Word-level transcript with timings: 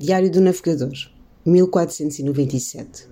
Diário 0.00 0.30
do 0.30 0.40
Navegador, 0.40 0.92
1497. 1.44 3.08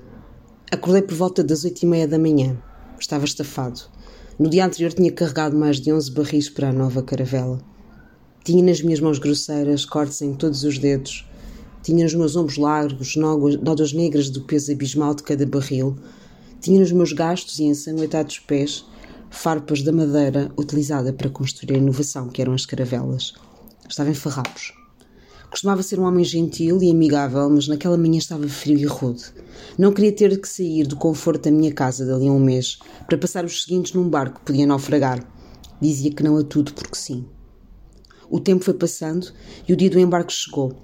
Acordei 0.70 1.02
por 1.02 1.16
volta 1.16 1.42
das 1.42 1.64
oito 1.64 1.82
e 1.82 1.86
meia 1.86 2.06
da 2.06 2.16
manhã. 2.16 2.56
Estava 2.96 3.24
estafado. 3.24 3.80
No 4.38 4.48
dia 4.48 4.64
anterior 4.64 4.92
tinha 4.92 5.10
carregado 5.10 5.56
mais 5.56 5.80
de 5.80 5.92
onze 5.92 6.12
barris 6.12 6.48
para 6.48 6.68
a 6.68 6.72
nova 6.72 7.02
caravela. 7.02 7.60
Tinha 8.44 8.62
nas 8.62 8.80
minhas 8.82 9.00
mãos 9.00 9.18
grosseiras 9.18 9.84
cortes 9.84 10.22
em 10.22 10.32
todos 10.32 10.62
os 10.62 10.78
dedos. 10.78 11.28
Tinha 11.82 12.04
nos 12.04 12.14
meus 12.14 12.36
ombros 12.36 12.56
largos 12.56 13.16
nódoas 13.16 13.92
negras 13.92 14.30
do 14.30 14.42
peso 14.42 14.70
abismal 14.70 15.12
de 15.16 15.24
cada 15.24 15.44
barril. 15.44 15.96
Tinha 16.60 16.78
nos 16.78 16.92
meus 16.92 17.12
gastos 17.12 17.58
e 17.58 17.64
ensanguentados 17.64 18.38
pés 18.38 18.86
farpas 19.28 19.82
da 19.82 19.90
madeira 19.90 20.52
utilizada 20.56 21.12
para 21.12 21.30
construir 21.30 21.74
a 21.74 21.78
inovação 21.78 22.28
que 22.28 22.40
eram 22.40 22.52
as 22.52 22.64
caravelas. 22.64 23.34
Estava 23.88 24.10
em 24.10 24.14
farrapos. 24.14 24.85
Costumava 25.56 25.82
ser 25.82 25.98
um 25.98 26.04
homem 26.04 26.22
gentil 26.22 26.82
e 26.82 26.90
amigável, 26.90 27.48
mas 27.48 27.66
naquela 27.66 27.96
manhã 27.96 28.18
estava 28.18 28.46
frio 28.46 28.76
e 28.76 28.84
rude. 28.84 29.24
Não 29.78 29.90
queria 29.90 30.12
ter 30.12 30.38
que 30.38 30.46
sair 30.46 30.86
do 30.86 30.96
conforto 30.96 31.44
da 31.44 31.50
minha 31.50 31.72
casa 31.72 32.04
dali 32.04 32.28
a 32.28 32.30
um 32.30 32.38
mês 32.38 32.78
para 33.06 33.16
passar 33.16 33.42
os 33.42 33.62
seguintes 33.62 33.94
num 33.94 34.06
barco 34.06 34.38
que 34.38 34.44
podia 34.44 34.66
naufragar. 34.66 35.26
Dizia 35.80 36.12
que 36.12 36.22
não 36.22 36.36
a 36.36 36.44
tudo 36.44 36.74
porque 36.74 36.94
sim. 36.94 37.24
O 38.28 38.38
tempo 38.38 38.66
foi 38.66 38.74
passando 38.74 39.32
e 39.66 39.72
o 39.72 39.76
dia 39.76 39.88
do 39.88 39.98
embarque 39.98 40.30
chegou. 40.30 40.76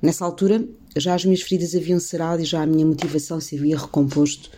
Nessa 0.00 0.24
altura, 0.24 0.64
já 0.96 1.16
as 1.16 1.24
minhas 1.24 1.42
feridas 1.42 1.74
haviam 1.74 1.98
cerado 1.98 2.40
e 2.40 2.44
já 2.44 2.62
a 2.62 2.66
minha 2.66 2.86
motivação 2.86 3.40
se 3.40 3.56
havia 3.56 3.76
recomposto. 3.76 4.48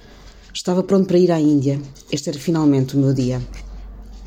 Estava 0.53 0.83
pronto 0.83 1.07
para 1.07 1.19
ir 1.19 1.33
à 1.33 1.41
Índia. 1.41 1.81
Este 2.13 2.29
era 2.29 2.39
finalmente 2.39 2.95
o 2.95 3.01
meu 3.01 3.15
dia. 3.15 3.41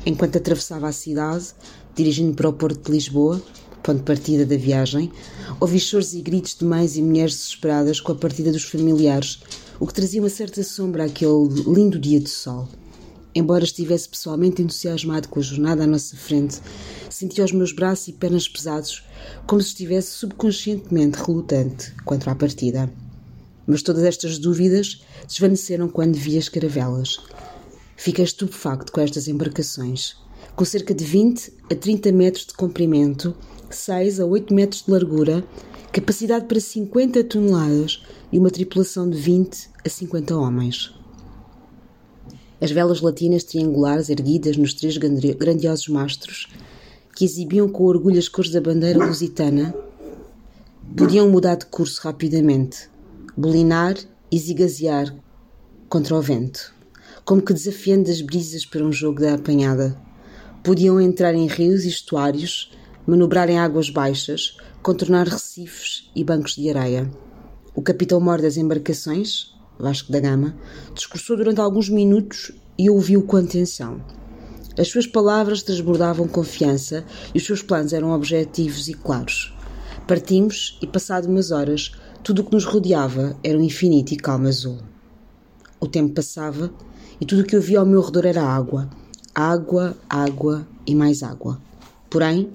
Enquanto 0.04 0.38
atravessava 0.38 0.88
a 0.88 0.92
cidade, 0.92 1.54
dirigindo 1.94 2.34
para 2.34 2.48
o 2.48 2.52
porto 2.52 2.86
de 2.86 2.90
Lisboa, 2.90 3.40
ponto 3.86 3.98
de 3.98 4.02
partida 4.02 4.44
da 4.44 4.56
viagem, 4.56 5.12
ouvi 5.60 5.78
choros 5.78 6.12
e 6.12 6.20
gritos 6.20 6.56
de 6.56 6.64
mães 6.64 6.96
e 6.96 7.02
mulheres 7.02 7.36
desesperadas 7.36 8.00
com 8.00 8.10
a 8.10 8.16
partida 8.16 8.50
dos 8.50 8.64
familiares, 8.64 9.38
o 9.78 9.86
que 9.86 9.94
trazia 9.94 10.20
uma 10.20 10.28
certa 10.28 10.64
sombra 10.64 11.04
àquele 11.04 11.46
lindo 11.68 11.96
dia 11.96 12.18
de 12.18 12.28
sol. 12.28 12.68
Embora 13.32 13.62
estivesse 13.62 14.08
pessoalmente 14.08 14.60
entusiasmado 14.60 15.28
com 15.28 15.38
a 15.38 15.42
jornada 15.42 15.84
à 15.84 15.86
nossa 15.86 16.16
frente, 16.16 16.58
sentia 17.08 17.44
os 17.44 17.52
meus 17.52 17.70
braços 17.70 18.08
e 18.08 18.12
pernas 18.12 18.48
pesados, 18.48 19.04
como 19.46 19.62
se 19.62 19.68
estivesse 19.68 20.10
subconscientemente 20.10 21.22
relutante 21.22 21.92
quanto 22.04 22.28
à 22.28 22.34
partida. 22.34 22.92
Mas 23.68 23.82
todas 23.82 24.02
estas 24.02 24.36
dúvidas 24.36 25.00
desvaneceram 25.28 25.88
quando 25.88 26.16
vi 26.16 26.36
as 26.36 26.48
caravelas. 26.48 27.20
Fiquei 27.96 28.24
estupefacto 28.24 28.90
com 28.90 29.00
estas 29.00 29.28
embarcações, 29.28 30.16
com 30.56 30.64
cerca 30.64 30.94
de 30.94 31.04
20 31.04 31.52
a 31.70 31.74
30 31.74 32.10
metros 32.12 32.46
de 32.46 32.54
comprimento 32.54 33.36
6 33.70 34.20
a 34.20 34.24
8 34.24 34.54
metros 34.54 34.84
de 34.84 34.90
largura, 34.90 35.44
capacidade 35.92 36.46
para 36.46 36.58
50 36.58 37.24
toneladas 37.24 38.02
e 38.32 38.38
uma 38.38 38.50
tripulação 38.50 39.08
de 39.08 39.18
20 39.18 39.70
a 39.84 39.88
50 39.88 40.36
homens. 40.36 40.94
As 42.60 42.70
velas 42.70 43.02
latinas 43.02 43.44
triangulares 43.44 44.08
erguidas 44.08 44.56
nos 44.56 44.72
três 44.72 44.96
grandiosos 44.96 45.88
mastros, 45.88 46.48
que 47.14 47.24
exibiam 47.24 47.68
com 47.68 47.84
orgulho 47.84 48.18
as 48.18 48.28
cores 48.28 48.50
da 48.50 48.60
bandeira 48.60 49.04
lusitana, 49.04 49.74
podiam 50.96 51.28
mudar 51.28 51.56
de 51.56 51.66
curso 51.66 52.00
rapidamente, 52.02 52.88
bolinar 53.36 53.96
e 54.30 54.38
zigazear 54.38 55.14
contra 55.88 56.16
o 56.16 56.22
vento, 56.22 56.74
como 57.24 57.42
que 57.42 57.52
desafiando 57.52 58.10
as 58.10 58.22
brisas 58.22 58.64
para 58.64 58.84
um 58.84 58.92
jogo 58.92 59.20
da 59.20 59.34
apanhada. 59.34 60.06
Podiam 60.66 61.00
entrar 61.00 61.32
em 61.32 61.46
rios 61.46 61.84
e 61.84 61.88
estuários, 61.88 62.72
manobrar 63.06 63.48
em 63.48 63.56
águas 63.56 63.88
baixas, 63.88 64.56
contornar 64.82 65.28
recifes 65.28 66.10
e 66.12 66.24
bancos 66.24 66.56
de 66.56 66.68
areia. 66.68 67.08
O 67.72 67.80
capitão-mor 67.80 68.42
das 68.42 68.56
embarcações, 68.56 69.54
Vasco 69.78 70.10
da 70.10 70.18
Gama, 70.18 70.56
discursou 70.92 71.36
durante 71.36 71.60
alguns 71.60 71.88
minutos 71.88 72.50
e 72.76 72.90
ouviu 72.90 73.22
com 73.22 73.36
atenção. 73.36 74.04
As 74.76 74.88
suas 74.88 75.06
palavras 75.06 75.62
transbordavam 75.62 76.26
confiança 76.26 77.04
e 77.32 77.38
os 77.38 77.46
seus 77.46 77.62
planos 77.62 77.92
eram 77.92 78.10
objetivos 78.10 78.88
e 78.88 78.94
claros. 78.94 79.54
Partimos 80.04 80.80
e, 80.82 80.86
passado 80.88 81.28
umas 81.28 81.52
horas, 81.52 81.92
tudo 82.24 82.42
o 82.42 82.44
que 82.44 82.52
nos 82.52 82.64
rodeava 82.64 83.38
era 83.44 83.56
um 83.56 83.62
infinito 83.62 84.12
e 84.12 84.16
calmo 84.16 84.48
azul. 84.48 84.78
O 85.78 85.86
tempo 85.86 86.12
passava 86.12 86.72
e 87.20 87.24
tudo 87.24 87.42
o 87.42 87.44
que 87.44 87.54
eu 87.54 87.62
via 87.62 87.78
ao 87.78 87.86
meu 87.86 88.00
redor 88.00 88.26
era 88.26 88.42
água. 88.42 88.90
Água, 89.38 89.94
água 90.08 90.66
e 90.86 90.94
mais 90.94 91.22
água. 91.22 91.60
Porém, 92.08 92.48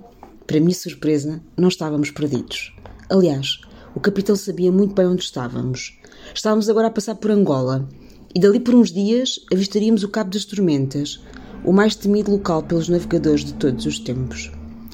para 0.47 0.59
minha 0.59 0.74
surpresa, 0.74 1.40
não 1.56 1.68
estávamos 1.68 2.09
perdidos. 2.09 2.75
Aliás, 3.08 3.62
o 3.94 4.00
capitão 4.00 4.36
sabia 4.36 4.72
muito 4.72 4.96
bem 4.96 5.06
onde 5.06 5.22
estávamos. 5.22 6.00
Estávamos 6.34 6.68
agora 6.68 6.88
a 6.88 6.90
passar 6.90 7.14
por 7.14 7.30
Angola 7.30 7.88
e 8.34 8.40
dali 8.40 8.59
por 8.59 8.74
uns 8.74 8.91
dias 8.91 9.40
avistaríamos 9.53 10.03
o 10.03 10.09
Cabo 10.09 10.31
das 10.31 10.44
Tormentas, 10.44 11.22
o 11.64 11.72
mais 11.72 11.96
temido 11.96 12.31
local 12.31 12.64
pelos 12.64 12.90
navegadores 12.90 13.46
de 13.46 13.53
todos 13.53 13.86
os 13.86 14.00
tempos. 14.00 14.52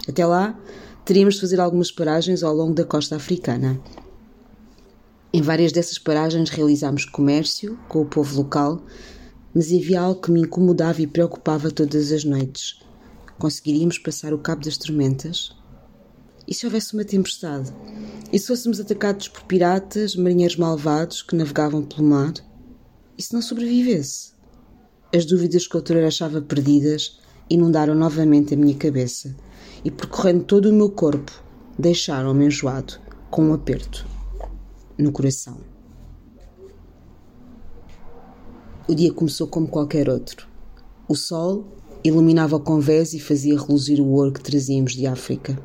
Até 0.10 0.26
lá, 0.26 0.60
teríamos 1.06 1.36
de 1.36 1.42
fazer 1.42 1.62
algumas 1.62 1.90
paragens 1.90 2.44
ao 2.44 2.54
longo 2.54 2.74
da 2.74 2.84
costa 2.84 3.16
africana. 3.16 3.80
Em 5.32 5.42
várias 5.42 5.72
dessas 5.72 5.98
paragens 5.98 6.50
realizámos 6.50 7.06
comércio 7.06 7.80
com 7.88 8.02
o 8.02 8.06
povo 8.06 8.36
local, 8.36 8.82
mas 9.58 9.74
havia 9.74 10.02
algo 10.02 10.22
que 10.22 10.30
me 10.30 10.42
incomodava 10.42 11.02
e 11.02 11.08
preocupava 11.08 11.72
todas 11.72 12.12
as 12.12 12.24
noites. 12.24 12.80
Conseguiríamos 13.40 13.98
passar 13.98 14.32
o 14.32 14.38
cabo 14.38 14.64
das 14.64 14.78
tormentas? 14.78 15.52
E 16.48 16.54
se 16.54 16.68
houvesse 16.68 16.94
uma 16.94 17.04
tempestade? 17.04 17.74
E 18.32 18.38
se 18.38 18.46
fôssemos 18.46 18.80
atacados 18.80 19.28
por 19.28 19.42
piratas, 19.46 20.16
marinheiros 20.16 20.58
malvados 20.58 21.24
que 21.24 21.36
navegavam 21.36 21.82
pelo 21.82 22.08
mar? 22.08 22.36
E 23.18 23.24
se 23.24 23.34
não 23.34 23.42
sobrevivesse? 23.42 24.34
As 25.12 25.26
dúvidas 25.26 25.66
que 25.66 25.76
outrora 25.76 26.08
achava 26.08 26.40
perdidas 26.40 27.20
inundaram 27.50 27.96
novamente 27.96 28.54
a 28.54 28.58
minha 28.58 28.76
cabeça 28.76 29.36
e, 29.84 29.90
percorrendo 29.90 30.44
todo 30.44 30.70
o 30.70 30.74
meu 30.74 30.92
corpo, 30.92 31.32
deixaram-me 31.80 32.46
enjoado, 32.46 33.00
com 33.32 33.46
um 33.46 33.54
aperto 33.56 34.06
no 35.00 35.12
coração. 35.12 35.77
O 38.90 38.96
dia 38.96 39.12
começou 39.12 39.48
como 39.48 39.68
qualquer 39.68 40.08
outro. 40.08 40.48
O 41.10 41.16
sol 41.16 41.66
iluminava 42.06 42.56
o 42.56 42.60
convés 42.62 43.14
e 43.14 43.20
fazia 43.20 43.60
reluzir 43.60 44.00
o 44.00 44.08
ouro 44.14 44.32
que 44.32 44.42
trazíamos 44.42 44.94
de 44.94 45.06
África. 45.06 45.60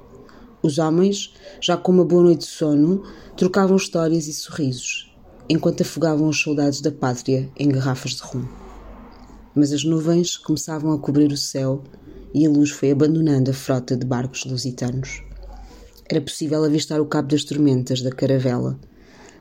Os 0.60 0.78
homens, 0.78 1.32
já 1.60 1.76
com 1.76 1.92
uma 1.92 2.04
boa 2.04 2.24
noite 2.24 2.40
de 2.40 2.46
sono, 2.46 3.04
trocavam 3.36 3.76
histórias 3.76 4.26
e 4.26 4.32
sorrisos, 4.32 5.14
enquanto 5.48 5.82
afogavam 5.82 6.28
os 6.28 6.40
soldados 6.40 6.80
da 6.80 6.90
pátria 6.90 7.48
em 7.56 7.68
garrafas 7.68 8.16
de 8.16 8.22
rum. 8.22 8.44
Mas 9.54 9.72
as 9.72 9.84
nuvens 9.84 10.36
começavam 10.36 10.92
a 10.92 10.98
cobrir 10.98 11.30
o 11.30 11.36
céu 11.36 11.84
e 12.34 12.44
a 12.44 12.50
luz 12.50 12.70
foi 12.70 12.90
abandonando 12.90 13.52
a 13.52 13.54
frota 13.54 13.96
de 13.96 14.04
barcos 14.04 14.44
lusitanos. 14.44 15.22
Era 16.10 16.20
possível 16.20 16.64
avistar 16.64 17.00
o 17.00 17.06
cabo 17.06 17.28
das 17.28 17.44
tormentas 17.44 18.02
da 18.02 18.10
caravela, 18.10 18.76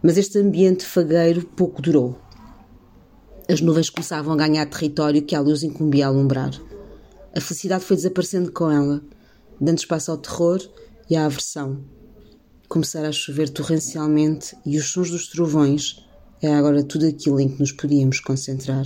mas 0.03 0.17
este 0.17 0.37
ambiente 0.37 0.85
fagueiro 0.85 1.43
pouco 1.55 1.81
durou. 1.81 2.15
As 3.51 3.59
nuvens 3.59 3.89
começavam 3.89 4.31
a 4.31 4.37
ganhar 4.37 4.65
território 4.65 5.21
que 5.21 5.35
a 5.35 5.41
luz 5.41 5.61
incumbia 5.61 6.05
a 6.05 6.07
alumbrar. 6.07 6.51
A 7.35 7.41
felicidade 7.41 7.83
foi 7.83 7.97
desaparecendo 7.97 8.49
com 8.49 8.71
ela, 8.71 9.01
dando 9.59 9.77
espaço 9.77 10.09
ao 10.09 10.17
terror 10.17 10.61
e 11.09 11.17
à 11.17 11.25
aversão. 11.25 11.83
Começara 12.69 13.09
a 13.09 13.11
chover 13.11 13.49
torrencialmente 13.49 14.55
e 14.65 14.77
os 14.77 14.85
sons 14.85 15.11
dos 15.11 15.27
trovões 15.27 15.97
era 16.41 16.57
agora 16.57 16.81
tudo 16.81 17.05
aquilo 17.05 17.41
em 17.41 17.49
que 17.49 17.59
nos 17.59 17.73
podíamos 17.73 18.21
concentrar. 18.21 18.85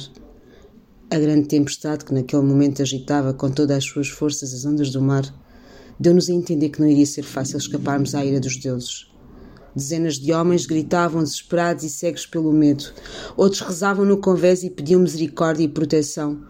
A 1.12 1.20
grande 1.20 1.48
tempestade 1.48 2.04
que 2.04 2.16
naquele 2.16 2.42
momento 2.42 2.82
agitava 2.82 3.36
com 3.36 3.52
todas 3.52 3.78
as 3.78 3.86
suas 3.86 4.10
forças 4.10 4.52
as 4.52 4.66
ondas 4.66 4.90
do 4.90 5.00
mar 5.00 5.32
deu-nos 6.00 6.28
a 6.28 6.34
entender 6.34 6.70
que 6.70 6.82
não 6.82 6.88
iria 6.88 7.06
ser 7.06 7.22
fácil 7.22 7.60
escaparmos 7.60 8.16
à 8.16 8.26
ira 8.26 8.40
dos 8.40 8.58
deuses. 8.58 9.15
Dezenas 9.76 10.16
de 10.16 10.32
homens 10.32 10.66
gritavam 10.66 11.22
desesperados 11.22 11.84
e 11.84 11.90
cegos 11.90 12.26
pelo 12.26 12.54
medo. 12.54 12.86
Outros 13.36 13.62
rezavam 13.62 14.06
no 14.06 14.18
convés 14.18 14.64
e 14.64 14.70
pediam 14.70 15.02
misericórdia 15.02 15.66
e 15.66 15.68
proteção. 15.68 16.42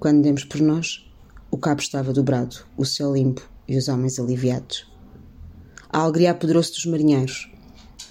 Quando 0.00 0.22
demos 0.22 0.44
por 0.44 0.60
nós, 0.60 1.06
o 1.50 1.58
cabo 1.58 1.82
estava 1.82 2.12
dobrado, 2.12 2.56
o 2.76 2.84
céu 2.84 3.14
limpo 3.14 3.46
e 3.68 3.76
os 3.76 3.88
homens 3.88 4.18
aliviados. 4.18 4.86
A 5.90 6.00
alegria 6.00 6.30
apoderou-se 6.30 6.72
dos 6.72 6.86
marinheiros. 6.86 7.50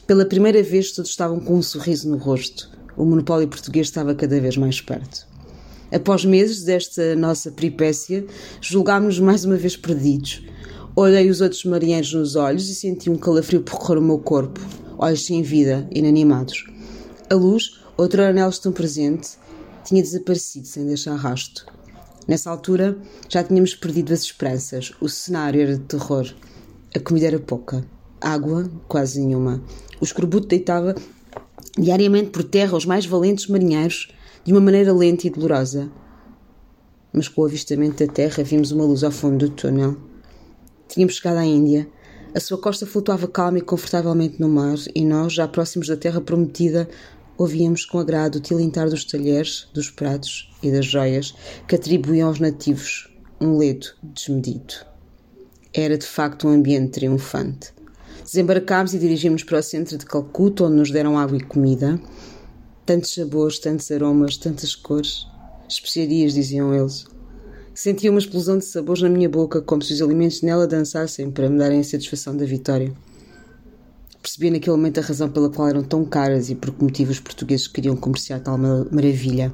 Pela 0.06 0.26
primeira 0.26 0.62
vez 0.62 0.92
todos 0.92 1.10
estavam 1.10 1.40
com 1.40 1.56
um 1.56 1.62
sorriso 1.64 2.08
no 2.10 2.18
rosto. 2.18 2.70
O 2.96 3.04
monopólio 3.04 3.48
português 3.48 3.88
estava 3.88 4.14
cada 4.14 4.40
vez 4.40 4.56
mais 4.58 4.80
perto. 4.80 5.28
Após 5.92 6.24
meses 6.24 6.64
desta 6.64 7.16
nossa 7.16 7.52
peripécia, 7.52 8.26
julgámos-nos 8.62 9.20
mais 9.20 9.46
uma 9.46 9.56
vez 9.56 9.76
perdidos. 9.76 10.44
Olhei 10.98 11.30
os 11.30 11.42
outros 11.42 11.66
marinheiros 11.66 12.14
nos 12.14 12.38
olhos 12.38 12.70
e 12.70 12.74
senti 12.74 13.10
um 13.10 13.18
calafrio 13.18 13.62
percorrer 13.62 13.98
o 13.98 14.02
meu 14.02 14.18
corpo, 14.18 14.62
olhos 14.98 15.26
sem 15.26 15.44
vida, 15.44 15.86
inanimados. 15.94 16.64
A 17.30 17.36
luz, 17.36 17.82
outra 17.98 18.30
anel 18.30 18.50
tão 18.52 18.72
presente, 18.72 19.32
tinha 19.84 20.02
desaparecido 20.02 20.66
sem 20.66 20.86
deixar 20.86 21.16
rasto. 21.16 21.66
Nessa 22.26 22.50
altura, 22.50 22.98
já 23.28 23.44
tínhamos 23.44 23.76
perdido 23.76 24.14
as 24.14 24.22
esperanças. 24.22 24.94
O 25.02 25.10
cenário 25.10 25.62
era 25.62 25.74
de 25.78 25.84
terror. 25.84 26.34
A 26.96 27.00
comida 27.02 27.28
era 27.28 27.40
pouca. 27.40 27.86
água, 28.22 28.72
quase 28.88 29.20
nenhuma. 29.20 29.62
O 30.00 30.06
escorbuto 30.06 30.48
deitava 30.48 30.96
diariamente 31.78 32.30
por 32.30 32.46
terra 32.46 32.78
os 32.78 32.86
mais 32.86 33.06
valentes 33.06 33.48
marinheiros 33.48 34.08
de 34.46 34.54
uma 34.54 34.62
maneira 34.62 34.94
lenta 34.94 35.28
e 35.28 35.30
dolorosa. 35.30 35.92
Mas 37.12 37.28
com 37.28 37.42
o 37.42 37.46
avistamento 37.46 38.06
da 38.06 38.10
terra 38.10 38.42
vimos 38.44 38.72
uma 38.72 38.86
luz 38.86 39.04
ao 39.04 39.12
fundo 39.12 39.50
do 39.50 39.54
túnel. 39.54 40.15
Tínhamos 40.88 41.16
chegado 41.16 41.38
à 41.38 41.46
Índia. 41.46 41.88
A 42.34 42.40
sua 42.40 42.58
costa 42.58 42.86
flutuava 42.86 43.28
calma 43.28 43.60
e 43.60 43.62
confortavelmente 43.62 44.40
no 44.40 44.50
mar, 44.50 44.78
e 44.94 45.06
nós, 45.06 45.34
já 45.34 45.48
próximos 45.48 45.88
da 45.88 45.96
terra 45.96 46.22
prometida, 46.22 46.88
ouvíamos 47.38 47.86
com 47.86 48.00
agrado 48.00 48.36
o 48.36 48.40
tilintar 48.40 48.90
dos 48.90 49.06
talheres, 49.06 49.68
dos 49.74 49.90
pratos 49.90 50.52
e 50.62 50.72
das 50.72 50.86
joias 50.86 51.34
que 51.68 51.76
atribuíam 51.76 52.28
aos 52.28 52.40
nativos 52.40 53.10
um 53.40 53.58
ledo 53.58 53.88
desmedido. 54.02 54.74
Era 55.74 55.98
de 55.98 56.06
facto 56.06 56.48
um 56.48 56.52
ambiente 56.52 56.92
triunfante. 56.92 57.74
Desembarcámos 58.24 58.94
e 58.94 59.00
dirigimos 59.00 59.44
para 59.44 59.60
o 59.60 59.64
centro 59.64 59.98
de 59.98 60.06
Calcuta, 60.06 60.64
onde 60.64 60.78
nos 60.78 60.92
deram 60.92 61.18
água 61.18 61.38
e 61.38 61.44
comida. 61.44 62.00
Tantos 62.86 63.14
sabores, 63.14 63.60
tantos 63.60 63.92
aromas, 63.92 64.38
tantas 64.38 64.76
cores. 64.76 65.28
Especiarias, 65.68 66.34
diziam 66.34 66.74
eles. 66.74 67.06
Sentia 67.78 68.10
uma 68.10 68.20
explosão 68.20 68.58
de 68.58 68.64
sabores 68.64 69.02
na 69.02 69.10
minha 69.10 69.28
boca, 69.28 69.62
como 69.62 69.82
se 69.82 69.92
os 69.92 70.02
alimentos 70.02 70.42
nela 70.42 70.66
dançassem 70.66 71.30
para 71.30 71.50
me 71.50 71.58
darem 71.58 71.82
a 71.82 71.84
satisfação 71.84 72.36
da 72.36 72.46
vitória. 72.46 72.94
Percebi 74.22 74.50
naquele 74.50 74.78
momento 74.78 75.02
a 75.02 75.04
razão 75.04 75.30
pela 75.30 75.50
qual 75.50 75.68
eram 75.68 75.84
tão 75.84 76.06
caras 76.06 76.50
e 76.50 76.56
por 76.56 76.72
que 76.72 76.82
motivo 76.82 77.12
os 77.12 77.20
portugueses 77.20 77.68
queriam 77.68 77.98
comerciar 77.98 78.40
tal 78.40 78.58
maravilha. 78.58 79.54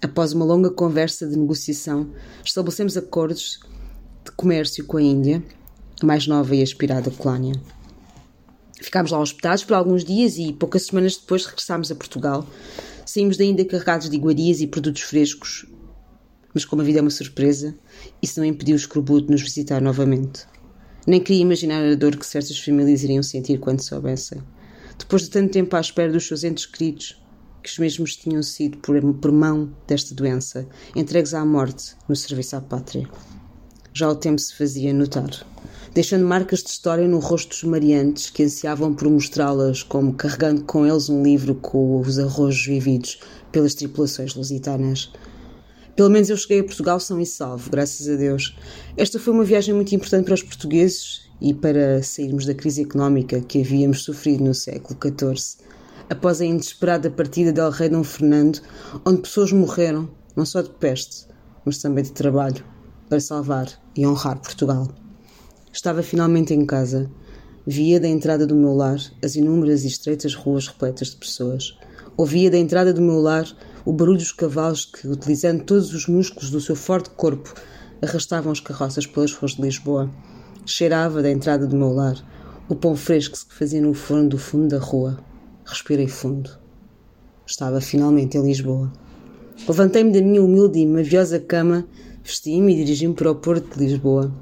Após 0.00 0.32
uma 0.32 0.46
longa 0.46 0.70
conversa 0.70 1.28
de 1.28 1.36
negociação, 1.36 2.08
estabelecemos 2.42 2.96
acordos 2.96 3.60
de 4.24 4.30
comércio 4.32 4.82
com 4.86 4.96
a 4.96 5.02
Índia, 5.02 5.44
a 6.02 6.06
mais 6.06 6.26
nova 6.26 6.56
e 6.56 6.62
aspirada 6.62 7.10
colónia. 7.10 7.52
Ficámos 8.80 9.10
lá 9.10 9.20
hospedados 9.20 9.64
por 9.64 9.74
alguns 9.74 10.02
dias 10.02 10.38
e 10.38 10.50
poucas 10.54 10.86
semanas 10.86 11.18
depois 11.18 11.44
regressámos 11.44 11.92
a 11.92 11.94
Portugal. 11.94 12.46
Saímos 13.04 13.36
da 13.36 13.44
Índia 13.44 13.66
carregados 13.66 14.08
de 14.08 14.16
iguarias 14.16 14.62
e 14.62 14.66
produtos 14.66 15.02
frescos, 15.02 15.66
mas 16.54 16.64
como 16.64 16.82
a 16.82 16.84
vida 16.84 16.98
é 16.98 17.02
uma 17.02 17.10
surpresa, 17.10 17.74
isso 18.20 18.38
não 18.38 18.46
impediu 18.46 18.74
o 18.74 18.78
escorbuto 18.78 19.26
de 19.26 19.32
nos 19.32 19.42
visitar 19.42 19.80
novamente. 19.80 20.46
Nem 21.06 21.20
queria 21.20 21.42
imaginar 21.42 21.82
a 21.82 21.94
dor 21.94 22.16
que 22.16 22.26
certas 22.26 22.58
famílias 22.58 23.02
iriam 23.02 23.22
sentir 23.22 23.58
quando 23.58 23.80
soubessem. 23.80 24.40
Depois 24.98 25.22
de 25.22 25.30
tanto 25.30 25.52
tempo 25.52 25.74
à 25.74 25.80
espera 25.80 26.12
dos 26.12 26.26
seus 26.26 26.44
entes 26.44 26.66
queridos, 26.66 27.20
que 27.62 27.70
os 27.70 27.78
mesmos 27.78 28.16
tinham 28.16 28.42
sido, 28.42 28.78
por, 28.78 29.00
por 29.14 29.32
mão 29.32 29.72
desta 29.86 30.14
doença, 30.14 30.66
entregues 30.94 31.34
à 31.34 31.44
morte 31.44 31.94
no 32.08 32.16
serviço 32.16 32.56
à 32.56 32.60
pátria. 32.60 33.08
Já 33.94 34.08
o 34.08 34.16
tempo 34.16 34.38
se 34.38 34.54
fazia 34.54 34.92
notar, 34.92 35.30
deixando 35.94 36.26
marcas 36.26 36.62
de 36.62 36.70
história 36.70 37.06
no 37.06 37.18
rosto 37.18 37.50
dos 37.50 37.62
mariantes 37.64 38.30
que 38.30 38.42
ansiavam 38.42 38.94
por 38.94 39.08
mostrá-las 39.08 39.82
como 39.82 40.14
carregando 40.14 40.64
com 40.64 40.86
eles 40.86 41.08
um 41.08 41.22
livro 41.22 41.54
com 41.54 42.00
os 42.00 42.18
arrojos 42.18 42.64
vividos 42.64 43.20
pelas 43.52 43.74
tripulações 43.74 44.34
lusitanas. 44.34 45.12
Pelo 45.94 46.08
menos 46.08 46.30
eu 46.30 46.36
cheguei 46.36 46.60
a 46.60 46.64
Portugal 46.64 46.98
são 46.98 47.20
e 47.20 47.26
salvo, 47.26 47.70
graças 47.70 48.08
a 48.08 48.16
Deus. 48.16 48.56
Esta 48.96 49.18
foi 49.18 49.34
uma 49.34 49.44
viagem 49.44 49.74
muito 49.74 49.94
importante 49.94 50.24
para 50.24 50.34
os 50.34 50.42
portugueses 50.42 51.28
e 51.38 51.52
para 51.52 52.02
sairmos 52.02 52.46
da 52.46 52.54
crise 52.54 52.82
económica 52.82 53.40
que 53.40 53.60
havíamos 53.60 54.02
sofrido 54.02 54.42
no 54.42 54.54
século 54.54 54.98
XIV, 54.98 55.58
após 56.08 56.40
a 56.40 56.46
inesperada 56.46 57.10
partida 57.10 57.52
del 57.52 57.70
rei 57.70 57.90
Dom 57.90 58.02
Fernando, 58.04 58.60
onde 59.04 59.20
pessoas 59.20 59.52
morreram, 59.52 60.08
não 60.34 60.46
só 60.46 60.62
de 60.62 60.70
peste, 60.70 61.26
mas 61.64 61.78
também 61.78 62.04
de 62.04 62.12
trabalho, 62.12 62.64
para 63.08 63.20
salvar 63.20 63.68
e 63.94 64.06
honrar 64.06 64.40
Portugal. 64.40 64.88
Estava 65.72 66.02
finalmente 66.02 66.54
em 66.54 66.64
casa. 66.64 67.10
Via 67.64 68.00
da 68.00 68.08
entrada 68.08 68.44
do 68.44 68.56
meu 68.56 68.74
lar 68.74 68.98
as 69.22 69.36
inúmeras 69.36 69.84
e 69.84 69.86
estreitas 69.86 70.34
ruas 70.34 70.66
repletas 70.66 71.10
de 71.10 71.16
pessoas. 71.16 71.78
Ouvia 72.16 72.50
da 72.50 72.58
entrada 72.58 72.92
do 72.92 73.00
meu 73.00 73.20
lar 73.20 73.46
o 73.84 73.92
barulho 73.92 74.18
dos 74.18 74.32
cavalos 74.32 74.84
que, 74.84 75.06
utilizando 75.06 75.62
todos 75.62 75.94
os 75.94 76.08
músculos 76.08 76.50
do 76.50 76.60
seu 76.60 76.74
forte 76.74 77.10
corpo, 77.10 77.54
arrastavam 78.02 78.50
as 78.50 78.58
carroças 78.58 79.06
pelas 79.06 79.32
ruas 79.32 79.52
de 79.52 79.62
Lisboa. 79.62 80.10
Cheirava 80.66 81.22
da 81.22 81.30
entrada 81.30 81.64
do 81.64 81.76
meu 81.76 81.92
lar 81.92 82.16
o 82.68 82.74
pão 82.74 82.96
fresco 82.96 83.34
que 83.34 83.38
se 83.38 83.46
fazia 83.48 83.80
no 83.80 83.94
forno 83.94 84.30
do 84.30 84.38
fundo 84.38 84.66
da 84.66 84.78
rua. 84.78 85.20
Respirei 85.64 86.08
fundo. 86.08 86.50
Estava 87.46 87.80
finalmente 87.80 88.36
em 88.36 88.42
Lisboa. 88.42 88.92
Levantei-me 89.68 90.12
da 90.12 90.20
minha 90.20 90.42
humilde 90.42 90.80
e 90.80 90.86
maviosa 90.86 91.38
cama, 91.38 91.86
vesti-me 92.24 92.72
e 92.72 92.76
dirigi-me 92.84 93.14
para 93.14 93.30
o 93.30 93.36
porto 93.36 93.78
de 93.78 93.84
Lisboa. 93.84 94.32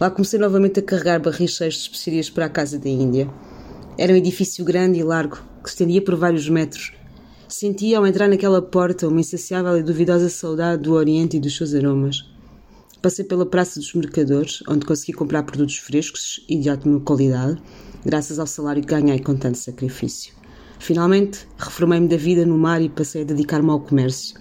Lá 0.00 0.10
comecei 0.10 0.38
novamente 0.38 0.80
a 0.80 0.82
carregar 0.82 1.20
barris 1.20 1.52
cheios 1.52 1.74
de 1.74 1.80
especiarias 1.80 2.30
para 2.30 2.46
a 2.46 2.50
casa 2.50 2.78
da 2.78 2.88
Índia. 2.88 3.28
Era 3.96 4.12
um 4.12 4.16
edifício 4.16 4.64
grande 4.64 4.98
e 4.98 5.02
largo, 5.02 5.36
que 5.62 5.70
se 5.70 5.74
estendia 5.74 6.02
por 6.02 6.16
vários 6.16 6.48
metros, 6.48 6.92
Sentia 7.56 7.98
ao 7.98 8.06
entrar 8.06 8.26
naquela 8.26 8.60
porta 8.60 9.06
uma 9.06 9.20
insaciável 9.20 9.78
e 9.78 9.82
duvidosa 9.82 10.28
saudade 10.28 10.82
do 10.82 10.94
Oriente 10.94 11.36
e 11.36 11.40
dos 11.40 11.54
seus 11.54 11.72
aromas. 11.72 12.28
Passei 13.00 13.24
pela 13.24 13.46
Praça 13.46 13.78
dos 13.78 13.94
Mercadores, 13.94 14.60
onde 14.66 14.84
consegui 14.84 15.12
comprar 15.12 15.44
produtos 15.44 15.76
frescos 15.76 16.44
e 16.48 16.58
de 16.58 16.70
ótima 16.70 16.98
qualidade, 16.98 17.62
graças 18.04 18.38
ao 18.40 18.46
salário 18.48 18.82
que 18.82 18.88
ganhei 18.88 19.20
com 19.20 19.36
tanto 19.36 19.58
sacrifício. 19.58 20.34
Finalmente, 20.80 21.46
reformei-me 21.56 22.08
da 22.08 22.16
vida 22.16 22.44
no 22.44 22.58
mar 22.58 22.82
e 22.82 22.88
passei 22.88 23.22
a 23.22 23.24
dedicar-me 23.24 23.70
ao 23.70 23.78
comércio. 23.78 24.36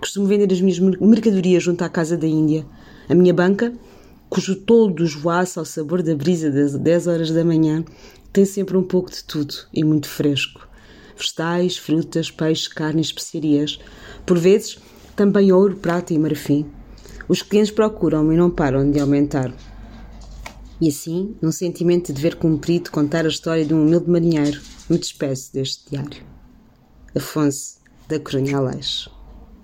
Costumo 0.00 0.26
vender 0.26 0.52
as 0.52 0.60
minhas 0.60 0.78
mercadorias 0.78 1.62
junto 1.62 1.82
à 1.84 1.88
Casa 1.88 2.16
da 2.16 2.26
Índia. 2.26 2.66
A 3.08 3.14
minha 3.14 3.32
banca, 3.32 3.72
cujo 4.28 4.56
toldo 4.56 5.04
esvoaça 5.04 5.60
ao 5.60 5.66
sabor 5.66 6.02
da 6.02 6.14
brisa 6.14 6.50
das 6.50 6.74
10 6.74 7.06
horas 7.06 7.30
da 7.30 7.44
manhã, 7.44 7.84
tem 8.32 8.44
sempre 8.44 8.76
um 8.76 8.82
pouco 8.82 9.10
de 9.10 9.24
tudo 9.24 9.54
e 9.72 9.82
muito 9.84 10.08
fresco 10.08 10.68
vegetais, 11.18 11.76
frutas, 11.76 12.30
peixe, 12.30 12.70
carne 12.70 13.02
especiarias. 13.02 13.78
Por 14.24 14.38
vezes, 14.38 14.78
também 15.16 15.52
ouro, 15.52 15.76
prata 15.76 16.14
e 16.14 16.18
marfim. 16.18 16.66
Os 17.28 17.42
clientes 17.42 17.72
procuram 17.72 18.32
e 18.32 18.36
não 18.36 18.48
param 18.48 18.90
de 18.90 19.00
aumentar. 19.00 19.52
E 20.80 20.88
assim, 20.88 21.34
num 21.42 21.50
sentimento 21.50 22.06
de 22.06 22.12
dever 22.12 22.36
cumprido, 22.36 22.90
contar 22.90 23.24
a 23.24 23.28
história 23.28 23.66
de 23.66 23.74
um 23.74 23.82
humilde 23.82 24.08
marinheiro, 24.08 24.60
me 24.88 24.96
despeço 24.96 25.52
deste 25.52 25.90
diário. 25.90 26.22
Afonso 27.14 27.78
da 28.06 28.18
Corunha 28.20 28.56
Aleixo 28.56 29.17